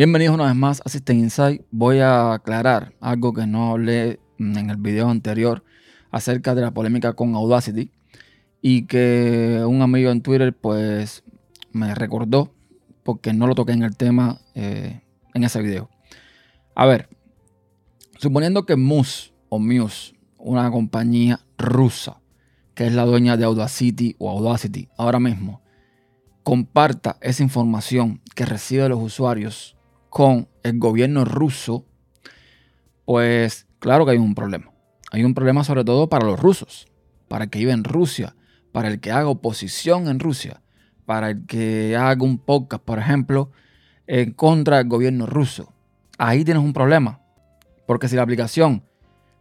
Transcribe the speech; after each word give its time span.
Bienvenidos 0.00 0.34
una 0.34 0.46
vez 0.46 0.54
más 0.56 0.80
a 0.82 0.88
System 0.88 1.18
Insight. 1.18 1.60
Voy 1.70 1.98
a 1.98 2.32
aclarar 2.32 2.94
algo 3.02 3.34
que 3.34 3.46
no 3.46 3.72
hablé 3.72 4.18
en 4.38 4.70
el 4.70 4.78
video 4.78 5.10
anterior 5.10 5.62
acerca 6.10 6.54
de 6.54 6.62
la 6.62 6.70
polémica 6.70 7.12
con 7.12 7.34
Audacity 7.34 7.90
y 8.62 8.86
que 8.86 9.62
un 9.68 9.82
amigo 9.82 10.10
en 10.10 10.22
Twitter 10.22 10.56
pues 10.56 11.22
me 11.72 11.94
recordó 11.94 12.50
porque 13.02 13.34
no 13.34 13.46
lo 13.46 13.54
toqué 13.54 13.72
en 13.72 13.82
el 13.82 13.94
tema 13.94 14.40
eh, 14.54 15.02
en 15.34 15.44
ese 15.44 15.60
video. 15.60 15.90
A 16.74 16.86
ver, 16.86 17.10
suponiendo 18.16 18.64
que 18.64 18.76
Muse 18.76 19.34
o 19.50 19.58
Muse, 19.58 20.14
una 20.38 20.70
compañía 20.70 21.40
rusa 21.58 22.22
que 22.72 22.86
es 22.86 22.94
la 22.94 23.04
dueña 23.04 23.36
de 23.36 23.44
Audacity 23.44 24.16
o 24.18 24.30
Audacity 24.30 24.88
ahora 24.96 25.20
mismo, 25.20 25.60
comparta 26.42 27.18
esa 27.20 27.42
información 27.42 28.22
que 28.34 28.46
recibe 28.46 28.88
los 28.88 29.02
usuarios 29.02 29.76
con 30.10 30.48
el 30.62 30.78
gobierno 30.78 31.24
ruso, 31.24 31.86
pues 33.06 33.66
claro 33.78 34.04
que 34.04 34.12
hay 34.12 34.18
un 34.18 34.34
problema. 34.34 34.70
Hay 35.12 35.24
un 35.24 35.34
problema 35.34 35.64
sobre 35.64 35.84
todo 35.84 36.08
para 36.08 36.26
los 36.26 36.38
rusos, 36.38 36.86
para 37.28 37.44
el 37.44 37.50
que 37.50 37.60
vive 37.60 37.72
en 37.72 37.84
Rusia, 37.84 38.36
para 38.72 38.88
el 38.88 39.00
que 39.00 39.10
haga 39.10 39.28
oposición 39.28 40.08
en 40.08 40.20
Rusia, 40.20 40.62
para 41.06 41.30
el 41.30 41.46
que 41.46 41.96
haga 41.96 42.22
un 42.22 42.38
podcast, 42.38 42.84
por 42.84 42.98
ejemplo, 42.98 43.50
en 44.06 44.32
contra 44.32 44.76
del 44.78 44.88
gobierno 44.88 45.26
ruso. 45.26 45.72
Ahí 46.18 46.44
tienes 46.44 46.62
un 46.62 46.72
problema, 46.72 47.20
porque 47.86 48.08
si 48.08 48.16
la 48.16 48.22
aplicación 48.22 48.84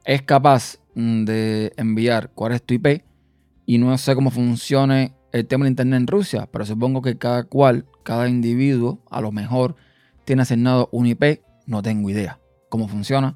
es 0.06 0.22
capaz 0.22 0.78
mm, 0.96 1.26
de 1.26 1.74
enviar 1.78 2.32
cuál 2.34 2.54
es 2.54 2.64
tu 2.64 2.76
IP, 2.76 3.04
y 3.66 3.78
no 3.78 3.96
sé 4.00 4.16
cómo 4.16 4.32
funcione 4.32 5.14
el 5.32 5.46
tema 5.46 5.66
de 5.66 5.70
Internet 5.70 6.00
en 6.00 6.08
Rusia, 6.08 6.50
pero 6.52 6.66
supongo 6.66 7.04
que 7.04 7.20
cada 7.20 7.44
cual, 7.44 7.86
cada 8.02 8.28
individuo, 8.28 9.04
a 9.12 9.22
lo 9.22 9.32
mejor 9.32 9.76
tiene 10.30 10.44
asignado 10.44 10.90
un 10.92 11.08
IP, 11.08 11.42
no 11.66 11.82
tengo 11.82 12.08
idea 12.08 12.38
cómo 12.70 12.88
funciona, 12.88 13.36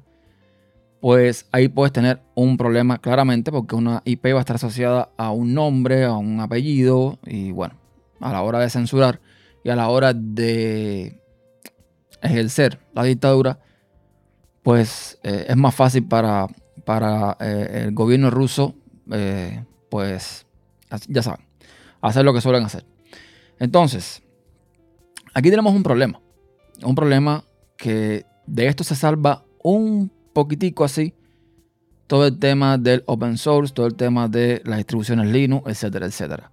pues 1.00 1.48
ahí 1.50 1.66
puedes 1.66 1.92
tener 1.92 2.22
un 2.36 2.56
problema 2.56 2.98
claramente 2.98 3.50
porque 3.50 3.74
una 3.74 4.00
IP 4.04 4.26
va 4.26 4.36
a 4.36 4.40
estar 4.42 4.54
asociada 4.54 5.10
a 5.16 5.32
un 5.32 5.54
nombre, 5.54 6.04
a 6.04 6.12
un 6.12 6.38
apellido 6.38 7.18
y 7.26 7.50
bueno, 7.50 7.74
a 8.20 8.30
la 8.30 8.42
hora 8.42 8.60
de 8.60 8.70
censurar 8.70 9.20
y 9.64 9.70
a 9.70 9.74
la 9.74 9.88
hora 9.88 10.14
de 10.14 11.20
ejercer 12.22 12.78
la 12.94 13.02
dictadura, 13.02 13.58
pues 14.62 15.18
eh, 15.24 15.46
es 15.48 15.56
más 15.56 15.74
fácil 15.74 16.06
para, 16.06 16.46
para 16.84 17.36
eh, 17.40 17.86
el 17.86 17.92
gobierno 17.92 18.30
ruso, 18.30 18.76
eh, 19.10 19.64
pues 19.90 20.46
ya 21.08 21.24
saben, 21.24 21.44
hacer 22.00 22.24
lo 22.24 22.32
que 22.32 22.40
suelen 22.40 22.62
hacer. 22.62 22.86
Entonces, 23.58 24.22
aquí 25.34 25.50
tenemos 25.50 25.74
un 25.74 25.82
problema 25.82 26.20
un 26.82 26.94
problema 26.94 27.44
que 27.76 28.24
de 28.46 28.66
esto 28.66 28.84
se 28.84 28.94
salva 28.94 29.44
un 29.62 30.10
poquitico 30.32 30.84
así 30.84 31.14
todo 32.06 32.26
el 32.26 32.38
tema 32.38 32.76
del 32.78 33.02
open 33.06 33.38
source, 33.38 33.72
todo 33.72 33.86
el 33.86 33.94
tema 33.94 34.28
de 34.28 34.60
las 34.64 34.76
distribuciones 34.76 35.28
Linux, 35.28 35.68
etcétera, 35.70 36.06
etcétera. 36.06 36.50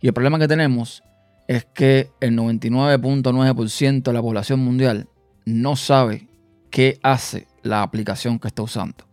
Y 0.00 0.08
el 0.08 0.12
problema 0.12 0.38
que 0.38 0.48
tenemos 0.48 1.02
es 1.48 1.64
que 1.64 2.10
el 2.20 2.36
99.9% 2.36 4.02
de 4.02 4.12
la 4.12 4.20
población 4.20 4.60
mundial 4.60 5.08
no 5.44 5.76
sabe 5.76 6.28
qué 6.70 6.98
hace 7.02 7.46
la 7.62 7.82
aplicación 7.82 8.38
que 8.38 8.48
está 8.48 8.62
usando. 8.62 9.06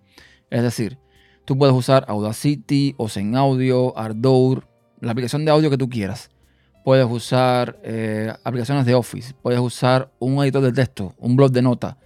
Es 0.49 0.63
decir, 0.63 0.97
tú 1.45 1.57
puedes 1.57 1.75
usar 1.75 2.05
Audacity, 2.07 2.95
o 2.97 3.07
Audio, 3.35 3.97
Ardour, 3.97 4.67
la 4.99 5.11
aplicación 5.11 5.45
de 5.45 5.51
audio 5.51 5.69
que 5.69 5.77
tú 5.77 5.89
quieras 5.89 6.29
puedes 6.89 7.05
usar 7.07 7.77
eh, 7.83 8.33
aplicaciones 8.43 8.83
de 8.83 8.95
Office, 8.95 9.35
puedes 9.43 9.59
usar 9.59 10.09
un 10.17 10.43
editor 10.43 10.63
de 10.63 10.71
texto, 10.71 11.13
un 11.19 11.35
blog 11.35 11.51
de 11.51 11.61
notas. 11.61 11.97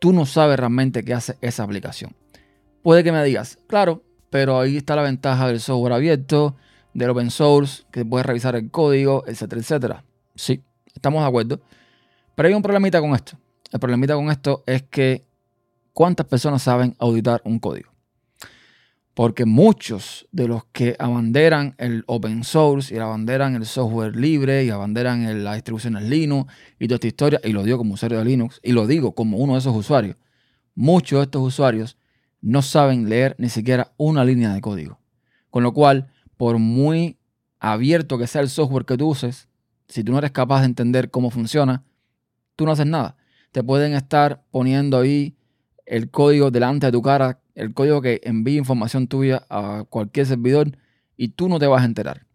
Tú 0.00 0.12
no 0.12 0.26
sabes 0.26 0.58
realmente 0.58 1.04
qué 1.04 1.14
hace 1.14 1.38
esa 1.40 1.62
aplicación. 1.62 2.16
Puede 2.82 3.04
que 3.04 3.12
me 3.12 3.22
digas, 3.22 3.56
claro, 3.68 4.02
pero 4.28 4.58
ahí 4.58 4.78
está 4.78 4.96
la 4.96 5.02
ventaja 5.02 5.46
del 5.46 5.60
software 5.60 5.92
abierto, 5.92 6.56
del 6.92 7.10
open 7.10 7.30
source, 7.30 7.84
que 7.92 8.04
puedes 8.04 8.26
revisar 8.26 8.56
el 8.56 8.68
código, 8.72 9.22
etcétera, 9.28 9.60
etcétera. 9.60 10.04
Sí, 10.34 10.60
estamos 10.92 11.22
de 11.22 11.28
acuerdo. 11.28 11.60
Pero 12.34 12.48
hay 12.48 12.54
un 12.54 12.62
problemita 12.62 13.00
con 13.00 13.14
esto. 13.14 13.38
El 13.70 13.78
problemita 13.78 14.16
con 14.16 14.28
esto 14.28 14.64
es 14.66 14.82
que 14.82 15.24
¿cuántas 15.92 16.26
personas 16.26 16.64
saben 16.64 16.96
auditar 16.98 17.42
un 17.44 17.60
código? 17.60 17.92
Porque 19.14 19.44
muchos 19.44 20.28
de 20.30 20.48
los 20.48 20.64
que 20.66 20.96
abanderan 20.98 21.74
el 21.78 22.04
open 22.06 22.44
source 22.44 22.94
y 22.94 22.98
abanderan 22.98 23.56
el 23.56 23.66
software 23.66 24.16
libre 24.16 24.64
y 24.64 24.70
abanderan 24.70 25.44
las 25.44 25.54
distribuciones 25.56 26.04
Linux 26.04 26.52
y 26.78 26.86
toda 26.86 26.96
esta 26.96 27.06
historia, 27.08 27.40
y 27.44 27.52
lo 27.52 27.64
digo 27.64 27.78
como 27.78 27.94
usuario 27.94 28.18
de 28.18 28.24
Linux 28.24 28.60
y 28.62 28.72
lo 28.72 28.86
digo 28.86 29.12
como 29.12 29.38
uno 29.38 29.54
de 29.54 29.58
esos 29.58 29.76
usuarios, 29.76 30.16
muchos 30.74 31.18
de 31.18 31.24
estos 31.24 31.42
usuarios 31.42 31.96
no 32.40 32.62
saben 32.62 33.08
leer 33.08 33.34
ni 33.38 33.48
siquiera 33.48 33.92
una 33.96 34.24
línea 34.24 34.54
de 34.54 34.60
código. 34.60 34.98
Con 35.50 35.62
lo 35.62 35.72
cual, 35.72 36.10
por 36.36 36.58
muy 36.58 37.18
abierto 37.58 38.16
que 38.16 38.26
sea 38.26 38.40
el 38.40 38.48
software 38.48 38.84
que 38.84 38.96
tú 38.96 39.08
uses, 39.08 39.48
si 39.88 40.04
tú 40.04 40.12
no 40.12 40.18
eres 40.18 40.30
capaz 40.30 40.60
de 40.60 40.66
entender 40.66 41.10
cómo 41.10 41.30
funciona, 41.30 41.82
tú 42.56 42.64
no 42.64 42.72
haces 42.72 42.86
nada. 42.86 43.16
Te 43.52 43.62
pueden 43.62 43.92
estar 43.94 44.44
poniendo 44.50 44.98
ahí 44.98 45.36
el 45.84 46.10
código 46.10 46.50
delante 46.50 46.86
de 46.86 46.92
tu 46.92 47.02
cara 47.02 47.40
el 47.60 47.74
código 47.74 48.00
que 48.00 48.20
envía 48.24 48.56
información 48.56 49.06
tuya 49.06 49.46
a 49.50 49.84
cualquier 49.88 50.26
servidor 50.26 50.78
y 51.16 51.28
tú 51.28 51.48
no 51.48 51.58
te 51.58 51.66
vas 51.66 51.82
a 51.82 51.84
enterar. 51.84 52.26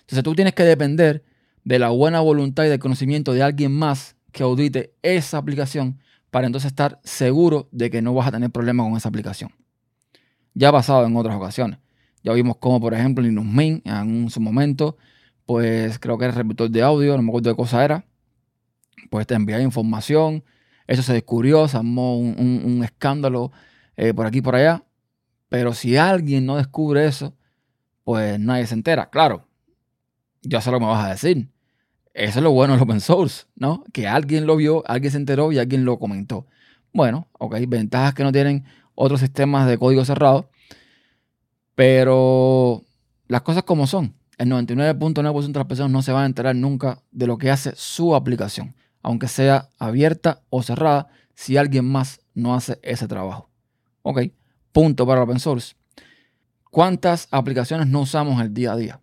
Entonces 0.00 0.24
tú 0.24 0.34
tienes 0.34 0.54
que 0.54 0.64
depender 0.64 1.24
de 1.64 1.78
la 1.78 1.90
buena 1.90 2.20
voluntad 2.20 2.64
y 2.64 2.68
del 2.68 2.78
conocimiento 2.78 3.34
de 3.34 3.42
alguien 3.42 3.72
más 3.72 4.16
que 4.32 4.42
audite 4.42 4.94
esa 5.02 5.36
aplicación 5.36 5.98
para 6.30 6.46
entonces 6.46 6.70
estar 6.70 6.98
seguro 7.04 7.68
de 7.70 7.90
que 7.90 8.00
no 8.00 8.14
vas 8.14 8.28
a 8.28 8.32
tener 8.32 8.50
problemas 8.50 8.86
con 8.86 8.96
esa 8.96 9.10
aplicación. 9.10 9.50
Ya 10.54 10.70
ha 10.70 10.72
pasado 10.72 11.06
en 11.06 11.14
otras 11.16 11.36
ocasiones. 11.36 11.78
Ya 12.22 12.32
vimos 12.32 12.56
como, 12.56 12.80
por 12.80 12.94
ejemplo, 12.94 13.22
Linux 13.22 13.46
Mint 13.46 13.86
en 13.86 14.30
su 14.30 14.40
momento, 14.40 14.96
pues 15.44 15.98
creo 15.98 16.16
que 16.16 16.24
era 16.24 16.40
el 16.40 16.72
de 16.72 16.82
audio, 16.82 17.16
no 17.16 17.22
me 17.22 17.28
acuerdo 17.28 17.50
de 17.50 17.56
cosa 17.56 17.84
era, 17.84 18.06
pues 19.10 19.26
te 19.26 19.34
enviaba 19.34 19.62
información, 19.62 20.44
eso 20.86 21.02
se 21.02 21.12
descubrió, 21.12 21.68
se 21.68 21.76
armó 21.76 22.16
un 22.16 22.80
escándalo 22.82 23.52
eh, 23.96 24.14
por 24.14 24.26
aquí 24.26 24.38
y 24.38 24.42
por 24.42 24.54
allá. 24.54 24.84
Pero 25.48 25.74
si 25.74 25.96
alguien 25.96 26.46
no 26.46 26.56
descubre 26.56 27.06
eso, 27.06 27.34
pues 28.04 28.38
nadie 28.40 28.66
se 28.66 28.74
entera. 28.74 29.10
Claro, 29.10 29.46
yo 30.42 30.60
sé 30.60 30.70
lo 30.70 30.78
que 30.78 30.84
me 30.84 30.90
vas 30.90 31.04
a 31.04 31.10
decir. 31.10 31.48
Eso 32.14 32.38
es 32.38 32.42
lo 32.42 32.50
bueno 32.52 32.74
del 32.74 32.82
open 32.82 33.00
source, 33.00 33.46
¿no? 33.54 33.84
Que 33.92 34.06
alguien 34.06 34.46
lo 34.46 34.56
vio, 34.56 34.82
alguien 34.86 35.12
se 35.12 35.18
enteró 35.18 35.50
y 35.52 35.58
alguien 35.58 35.84
lo 35.84 35.98
comentó. 35.98 36.46
Bueno, 36.92 37.28
ok, 37.38 37.56
ventajas 37.68 38.14
que 38.14 38.22
no 38.22 38.32
tienen 38.32 38.64
otros 38.94 39.20
sistemas 39.20 39.66
de 39.66 39.78
código 39.78 40.04
cerrado. 40.04 40.50
Pero 41.74 42.82
las 43.28 43.42
cosas 43.42 43.62
como 43.62 43.86
son. 43.86 44.14
El 44.38 44.48
99.9% 44.50 45.52
de 45.52 45.60
las 45.60 45.66
personas 45.66 45.92
no 45.92 46.02
se 46.02 46.12
van 46.12 46.24
a 46.24 46.26
enterar 46.26 46.56
nunca 46.56 47.02
de 47.12 47.26
lo 47.26 47.38
que 47.38 47.50
hace 47.50 47.72
su 47.76 48.14
aplicación, 48.14 48.74
aunque 49.02 49.28
sea 49.28 49.68
abierta 49.78 50.42
o 50.50 50.62
cerrada, 50.62 51.08
si 51.34 51.56
alguien 51.56 51.84
más 51.84 52.20
no 52.34 52.54
hace 52.54 52.78
ese 52.82 53.06
trabajo. 53.06 53.51
Ok, 54.02 54.20
punto 54.72 55.06
para 55.06 55.22
open 55.22 55.38
source. 55.38 55.74
¿Cuántas 56.70 57.28
aplicaciones 57.30 57.86
no 57.86 58.00
usamos 58.00 58.40
el 58.40 58.52
día 58.52 58.72
a 58.72 58.76
día? 58.76 59.00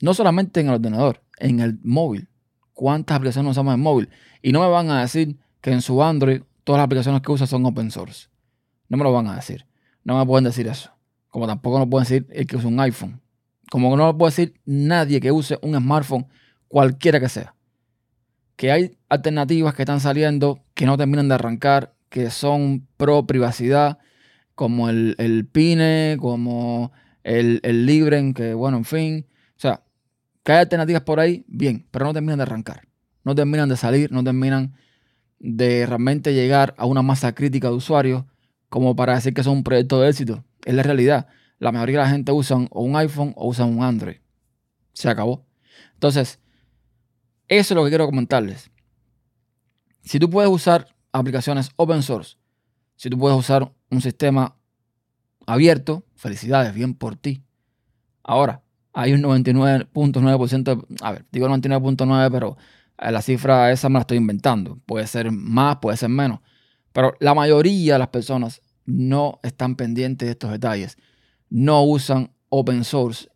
No 0.00 0.14
solamente 0.14 0.60
en 0.60 0.68
el 0.68 0.74
ordenador, 0.74 1.22
en 1.38 1.60
el 1.60 1.78
móvil. 1.82 2.28
¿Cuántas 2.72 3.16
aplicaciones 3.16 3.44
no 3.44 3.50
usamos 3.50 3.72
en 3.74 3.80
el 3.80 3.84
móvil? 3.84 4.08
Y 4.42 4.52
no 4.52 4.60
me 4.60 4.68
van 4.68 4.90
a 4.90 5.02
decir 5.02 5.38
que 5.60 5.70
en 5.70 5.82
su 5.82 6.02
Android 6.02 6.42
todas 6.64 6.78
las 6.78 6.86
aplicaciones 6.86 7.22
que 7.22 7.30
usa 7.30 7.46
son 7.46 7.64
open 7.66 7.90
source. 7.90 8.28
No 8.88 8.96
me 8.96 9.04
lo 9.04 9.12
van 9.12 9.28
a 9.28 9.36
decir. 9.36 9.66
No 10.02 10.18
me 10.18 10.26
pueden 10.26 10.44
decir 10.44 10.66
eso. 10.66 10.90
Como 11.28 11.46
tampoco 11.46 11.78
no 11.78 11.88
pueden 11.88 12.04
decir 12.04 12.26
el 12.30 12.46
que 12.46 12.56
usa 12.56 12.68
un 12.68 12.80
iPhone. 12.80 13.20
Como 13.70 13.96
no 13.96 14.06
lo 14.06 14.18
puede 14.18 14.30
decir 14.30 14.60
nadie 14.64 15.20
que 15.20 15.32
use 15.32 15.58
un 15.62 15.76
smartphone, 15.76 16.26
cualquiera 16.68 17.20
que 17.20 17.28
sea. 17.28 17.54
Que 18.56 18.70
hay 18.70 18.98
alternativas 19.08 19.74
que 19.74 19.82
están 19.82 20.00
saliendo 20.00 20.64
que 20.74 20.86
no 20.86 20.96
terminan 20.96 21.28
de 21.28 21.34
arrancar, 21.34 21.94
que 22.08 22.30
son 22.30 22.86
pro 22.96 23.26
privacidad, 23.26 23.98
como 24.54 24.88
el, 24.88 25.48
Pine, 25.50 26.16
como 26.20 26.92
el, 27.22 27.60
el 27.62 27.86
Libren, 27.86 28.34
que 28.34 28.54
bueno, 28.54 28.76
en 28.76 28.84
fin. 28.84 29.26
O 29.56 29.60
sea, 29.60 29.82
que 30.42 30.52
hay 30.52 30.58
alternativas 30.58 31.02
por 31.02 31.20
ahí, 31.20 31.44
bien, 31.48 31.86
pero 31.90 32.06
no 32.06 32.12
terminan 32.12 32.38
de 32.38 32.42
arrancar. 32.42 32.86
No 33.24 33.34
terminan 33.34 33.68
de 33.68 33.76
salir, 33.76 34.12
no 34.12 34.22
terminan 34.22 34.74
de 35.38 35.86
realmente 35.86 36.34
llegar 36.34 36.74
a 36.78 36.86
una 36.86 37.02
masa 37.02 37.34
crítica 37.34 37.68
de 37.68 37.74
usuarios 37.74 38.24
como 38.68 38.96
para 38.96 39.14
decir 39.14 39.34
que 39.34 39.42
son 39.42 39.58
un 39.58 39.64
proyecto 39.64 40.00
de 40.00 40.08
éxito. 40.08 40.44
Es 40.64 40.74
la 40.74 40.82
realidad. 40.82 41.28
La 41.58 41.72
mayoría 41.72 41.98
de 41.98 42.04
la 42.04 42.10
gente 42.10 42.32
usa 42.32 42.56
o 42.70 42.82
un 42.82 42.96
iPhone 42.96 43.32
o 43.36 43.48
usa 43.48 43.64
un 43.64 43.82
Android. 43.82 44.16
Se 44.92 45.08
acabó. 45.08 45.46
Entonces, 45.94 46.40
eso 47.48 47.74
es 47.74 47.76
lo 47.76 47.84
que 47.84 47.90
quiero 47.90 48.06
comentarles. 48.06 48.70
Si 50.02 50.18
tú 50.18 50.28
puedes 50.28 50.50
usar 50.50 50.88
aplicaciones 51.12 51.70
open 51.76 52.02
source, 52.02 52.36
si 52.96 53.10
tú 53.10 53.18
puedes 53.18 53.38
usar 53.38 53.72
un 53.90 54.00
sistema 54.00 54.56
abierto, 55.46 56.04
felicidades, 56.14 56.74
bien 56.74 56.94
por 56.94 57.16
ti. 57.16 57.42
Ahora, 58.22 58.62
hay 58.92 59.12
un 59.12 59.22
99.9%, 59.22 60.86
a 61.02 61.12
ver, 61.12 61.24
digo 61.30 61.48
99.9, 61.48 62.30
pero 62.30 62.56
Eh, 62.98 63.10
la 63.10 63.22
cifra 63.22 63.72
esa 63.72 63.88
me 63.88 63.94
la 63.94 64.00
estoy 64.02 64.18
inventando. 64.18 64.78
Puede 64.86 65.06
ser 65.06 65.30
más, 65.32 65.78
puede 65.78 65.96
ser 65.96 66.08
menos. 66.08 66.40
Pero 66.92 67.14
la 67.20 67.34
mayoría 67.34 67.94
de 67.94 67.98
las 67.98 68.08
personas 68.08 68.62
no 68.86 69.40
están 69.42 69.76
pendientes 69.76 70.26
de 70.26 70.32
estos 70.32 70.50
detalles. 70.52 70.96
No 71.50 71.82
usan 71.82 72.30
open 72.50 72.84
source. 72.84 73.28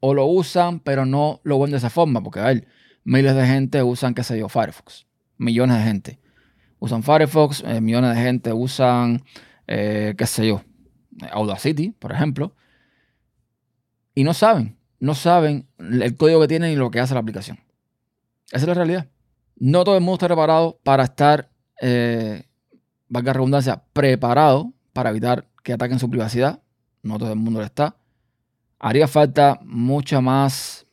O 0.00 0.14
lo 0.14 0.26
usan, 0.26 0.80
pero 0.80 1.06
no 1.06 1.40
lo 1.44 1.60
ven 1.60 1.70
de 1.70 1.76
esa 1.76 1.90
forma. 1.90 2.22
Porque, 2.22 2.40
a 2.40 2.46
ver, 2.46 2.66
miles 3.04 3.34
de 3.36 3.46
gente 3.46 3.82
usan, 3.82 4.14
qué 4.14 4.24
sé 4.24 4.38
yo, 4.38 4.48
Firefox. 4.48 5.06
Millones 5.38 5.78
de 5.78 5.82
gente 5.84 6.20
usan 6.80 7.04
Firefox. 7.04 7.62
Eh, 7.64 7.80
millones 7.80 8.16
de 8.16 8.22
gente 8.22 8.52
usan, 8.52 9.22
eh, 9.68 10.14
qué 10.18 10.26
sé 10.26 10.48
yo, 10.48 10.62
Audacity, 11.30 11.92
por 11.92 12.12
ejemplo. 12.12 12.56
Y 14.14 14.24
no 14.24 14.34
saben. 14.34 14.76
No 14.98 15.14
saben 15.14 15.66
el 15.78 16.16
código 16.16 16.40
que 16.40 16.48
tienen 16.48 16.72
y 16.72 16.76
lo 16.76 16.90
que 16.90 17.00
hace 17.00 17.14
la 17.14 17.20
aplicación. 17.20 17.58
Esa 18.50 18.58
es 18.58 18.66
la 18.66 18.74
realidad. 18.74 19.08
No 19.56 19.84
todo 19.84 19.94
el 19.94 20.00
mundo 20.00 20.14
está 20.14 20.26
preparado 20.26 20.78
para 20.82 21.04
estar, 21.04 21.50
eh, 21.80 22.44
valga 23.08 23.32
redundancia, 23.32 23.82
preparado 23.92 24.72
para 24.92 25.10
evitar 25.10 25.48
que 25.62 25.72
ataquen 25.72 25.98
su 25.98 26.10
privacidad. 26.10 26.62
No 27.02 27.18
todo 27.18 27.32
el 27.32 27.38
mundo 27.38 27.60
lo 27.60 27.66
está. 27.66 27.96
Haría 28.78 29.08
falta 29.08 29.58
mucha 29.62 30.20
más 30.20 30.86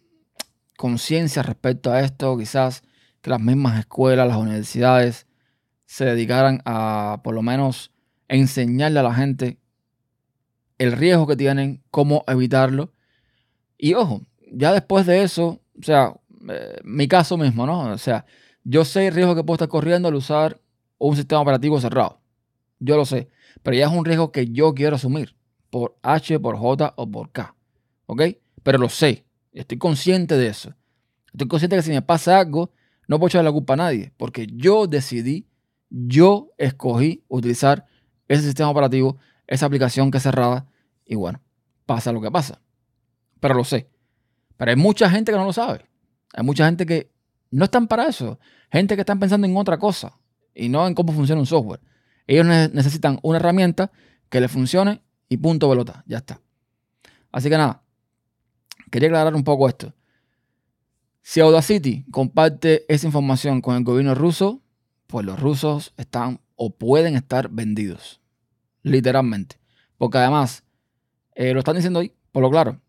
conciencia 0.78 1.44
respecto 1.44 1.92
a 1.92 2.02
esto. 2.02 2.38
Quizás 2.38 2.84
que 3.22 3.30
las 3.30 3.42
mismas 3.42 3.80
escuelas, 3.80 4.28
las 4.28 4.38
universidades 4.38 5.28
se 5.88 6.06
dedicaran 6.06 6.62
a 6.66 7.22
por 7.24 7.34
lo 7.34 7.42
menos 7.42 7.92
enseñarle 8.28 9.00
a 9.00 9.04
la 9.04 9.14
gente 9.16 9.58
el 10.78 10.92
riesgo 10.92 11.26
que 11.26 11.36
tienen, 11.36 11.82
cómo 11.90 12.24
evitarlo. 12.28 12.94
Y 13.80 13.96
ojo, 13.96 14.22
ya 14.52 14.74
después 14.74 15.08
de 15.08 15.24
eso, 15.24 15.60
o 15.80 15.84
sea, 15.84 16.14
eh, 16.50 16.80
mi 16.84 17.08
caso 17.08 17.38
mismo, 17.38 17.66
¿no? 17.66 17.92
O 17.92 17.98
sea, 17.98 18.26
yo 18.64 18.86
sé 18.86 19.08
el 19.08 19.16
riesgo 19.16 19.34
que 19.34 19.44
puedo 19.44 19.56
estar 19.56 19.70
corriendo 19.70 20.10
al 20.10 20.16
usar 20.16 20.62
un 21.00 21.16
sistema 21.16 21.42
operativo 21.42 21.80
cerrado. 21.80 22.20
Yo 22.80 22.96
lo 22.98 23.06
sé. 23.06 23.30
Pero 23.64 23.78
ya 23.78 23.88
es 23.88 23.92
un 23.92 24.06
riesgo 24.06 24.32
que 24.32 24.48
yo 24.48 24.74
quiero 24.74 24.98
asumir. 24.98 25.36
Por 25.70 25.98
H, 26.04 26.40
por 26.40 26.58
J 26.58 26.94
o 26.96 27.10
por 27.10 27.32
K. 27.32 27.56
¿Ok? 28.06 28.24
Pero 28.62 28.78
lo 28.78 28.90
sé. 28.90 29.26
Estoy 29.54 29.78
consciente 29.78 30.38
de 30.38 30.48
eso. 30.48 30.74
Estoy 31.32 31.48
consciente 31.48 31.76
que 31.76 31.82
si 31.82 31.92
me 31.92 32.02
pasa 32.02 32.40
algo, 32.40 32.72
no 33.08 33.18
puedo 33.20 33.30
echarle 33.30 33.50
la 33.50 33.54
culpa 33.54 33.74
a 33.74 33.78
nadie. 33.78 34.12
Porque 34.18 34.48
yo 34.52 34.86
decidí, 34.88 35.48
yo 35.90 36.50
escogí 36.58 37.24
utilizar 37.28 37.86
ese 38.28 38.44
sistema 38.44 38.70
operativo, 38.70 39.18
esa 39.48 39.66
aplicación 39.66 40.12
que 40.12 40.18
es 40.18 40.24
cerrada. 40.24 40.68
Y 41.06 41.16
bueno, 41.16 41.42
pasa 41.86 42.12
lo 42.12 42.22
que 42.22 42.32
pasa. 42.32 42.62
Pero 43.40 43.54
lo 43.54 43.64
sé. 43.64 43.90
Pero 44.58 44.72
hay 44.72 44.78
mucha 44.78 45.10
gente 45.10 45.32
que 45.32 45.38
no 45.38 45.46
lo 45.46 45.54
sabe. 45.54 45.86
Hay 46.34 46.44
mucha 46.44 46.66
gente 46.66 46.86
que 46.86 47.12
no 47.52 47.66
están 47.66 47.88
para 47.88 48.08
eso. 48.08 48.40
Gente 48.72 48.96
que 48.96 49.02
están 49.02 49.20
pensando 49.20 49.48
en 49.48 49.56
otra 49.56 49.78
cosa 49.78 50.18
y 50.54 50.70
no 50.70 50.86
en 50.88 50.94
cómo 50.94 51.14
funciona 51.14 51.40
un 51.40 51.48
software. 51.48 51.80
Ellos 52.26 52.46
necesitan 52.46 53.20
una 53.22 53.38
herramienta 53.38 53.92
que 54.30 54.42
les 54.42 54.52
funcione 54.52 55.02
y 55.30 55.38
punto 55.38 55.70
pelota. 55.70 56.04
Ya 56.08 56.18
está. 56.18 56.42
Así 57.32 57.50
que 57.50 57.58
nada, 57.58 57.84
quería 58.92 59.08
aclarar 59.10 59.36
un 59.36 59.44
poco 59.44 59.70
esto. 59.70 59.94
Si 61.22 61.40
Audacity 61.40 62.06
comparte 62.10 62.86
esa 62.94 63.06
información 63.06 63.62
con 63.62 63.76
el 63.76 63.84
gobierno 63.84 64.16
ruso, 64.16 64.62
pues 65.08 65.26
los 65.26 65.40
rusos 65.40 65.94
están 65.98 66.42
o 66.56 66.70
pueden 66.70 67.16
estar 67.16 67.50
vendidos. 67.50 68.22
Literalmente. 68.84 69.58
Porque 69.98 70.20
además, 70.20 70.64
eh, 71.36 71.54
lo 71.54 71.60
están 71.60 71.76
diciendo 71.76 72.00
ahí, 72.00 72.14
por 72.32 72.44
lo 72.44 72.52
claro 72.52 72.80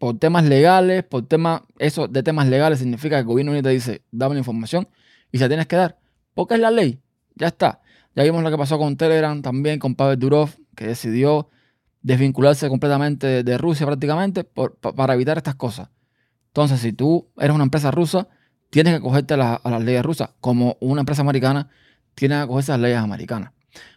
por 0.00 0.18
temas 0.18 0.44
legales, 0.46 1.04
por 1.04 1.26
temas, 1.26 1.60
eso 1.78 2.08
de 2.08 2.22
temas 2.22 2.48
legales 2.48 2.78
significa 2.78 3.16
que 3.16 3.20
el 3.20 3.26
gobierno 3.26 3.62
te 3.62 3.68
dice, 3.68 4.00
dame 4.10 4.34
la 4.34 4.38
información 4.38 4.88
y 5.30 5.36
se 5.36 5.46
tienes 5.46 5.66
que 5.66 5.76
dar. 5.76 5.98
Porque 6.32 6.54
es 6.54 6.60
la 6.60 6.70
ley. 6.70 7.02
Ya 7.34 7.48
está. 7.48 7.82
Ya 8.16 8.22
vimos 8.22 8.42
lo 8.42 8.50
que 8.50 8.56
pasó 8.56 8.78
con 8.78 8.96
Telegram 8.96 9.42
también, 9.42 9.78
con 9.78 9.94
Pavel 9.94 10.18
Durov, 10.18 10.48
que 10.74 10.86
decidió 10.86 11.50
desvincularse 12.00 12.70
completamente 12.70 13.44
de, 13.44 13.58
Rusia 13.58 13.84
prácticamente 13.84 14.42
para 14.42 15.12
evitar 15.12 15.36
estas 15.36 15.56
cosas. 15.56 15.90
Entonces, 16.46 16.80
si 16.80 16.94
tú 16.94 17.28
eres 17.36 17.54
una 17.54 17.64
empresa 17.64 17.90
rusa, 17.90 18.26
tienes 18.70 18.92
que 18.94 18.98
acogerte 18.98 19.34
a, 19.34 19.60
las 19.62 19.82
leyes 19.82 20.02
rusas. 20.02 20.30
Como 20.40 20.76
una 20.80 21.00
empresa 21.00 21.22
americana, 21.22 21.68
tienes 22.14 22.38
que 22.38 22.42
acogerse 22.42 22.72
a 22.72 22.78
las 22.78 22.82
leyes 22.82 22.98
americanas. 22.98 23.52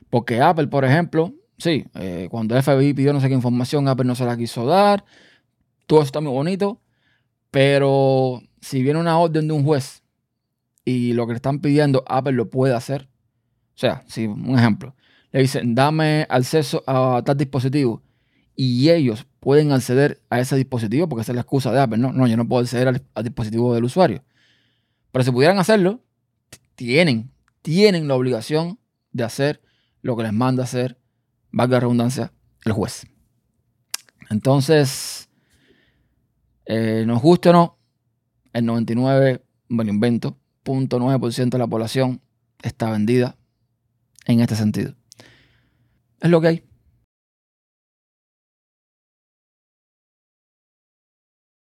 Porque 0.10 0.42
Apple, 0.42 0.68
por 0.68 0.86
ejemplo, 0.86 1.34
sí, 1.58 1.86
eh, 1.96 2.28
cuando 2.30 2.56
el 2.56 2.62
FBI 2.64 2.94
pidió 2.94 3.14
no 3.14 3.22
sé 3.22 3.30
qué 3.30 3.34
información, 3.34 3.88
Apple 3.88 4.06
no 4.06 4.16
se 4.16 4.26
la 4.26 4.38
quiso 4.38 4.66
dar 4.66 5.04
todo 5.86 6.02
está 6.02 6.22
muy 6.22 6.32
bonito, 6.32 6.82
pero 7.52 8.42
si 8.62 8.82
viene 8.82 9.00
una 9.00 9.18
orden 9.18 9.48
de 9.48 9.54
un 9.54 9.64
juez 9.64 10.04
y 10.86 11.14
lo 11.14 11.26
que 11.26 11.34
le 11.34 11.38
están 11.38 11.60
pidiendo 11.60 12.04
Apple 12.08 12.34
lo 12.34 12.50
puede 12.50 12.74
hacer, 12.74 13.10
o 13.76 13.78
sea, 13.78 14.04
si 14.08 14.26
un 14.26 14.58
ejemplo, 14.58 14.96
le 15.32 15.42
dicen 15.42 15.76
dame 15.76 16.26
acceso 16.30 16.84
a 16.88 17.22
tal 17.26 17.38
dispositivo 17.38 18.02
y 18.56 18.90
ellos 18.90 19.26
pueden 19.40 19.72
acceder 19.72 20.22
a 20.30 20.40
ese 20.40 20.56
dispositivo 20.56 21.10
porque 21.10 21.24
esa 21.24 21.32
es 21.32 21.36
la 21.36 21.42
excusa 21.42 21.72
de 21.72 21.80
Apple, 21.80 21.98
no, 21.98 22.14
no, 22.14 22.28
yo 22.28 22.38
no 22.38 22.48
puedo 22.48 22.62
acceder 22.62 22.88
al, 22.88 23.24
dispositivo 23.24 23.74
del 23.74 23.84
usuario. 23.84 24.24
Pero 25.14 25.24
si 25.24 25.32
pudieran 25.32 25.60
hacerlo, 25.60 26.04
tienen, 26.76 27.32
tienen 27.62 28.08
la 28.08 28.16
obligación 28.16 28.80
de 29.12 29.24
hacer 29.24 29.62
lo 30.02 30.18
que 30.18 30.24
les 30.24 30.34
manda 30.34 30.64
hacer, 30.64 31.00
valga 31.52 31.76
la 31.76 31.82
redundancia, 31.82 32.34
el 32.66 32.72
juez. 32.72 33.06
Entonces, 34.32 35.30
eh, 36.66 37.04
nos 37.06 37.22
guste 37.22 37.50
o 37.50 37.54
no, 37.54 37.78
el 38.54 38.66
99, 38.66 39.46
bueno, 39.70 39.92
invento, 39.92 40.40
de 41.58 41.62
la 41.62 41.68
población 41.68 42.20
está 42.64 42.90
vendida 42.90 43.38
en 44.26 44.40
este 44.40 44.56
sentido. 44.56 44.96
Es 46.22 46.30
lo 46.32 46.42
que 46.42 46.48
hay. 46.48 46.64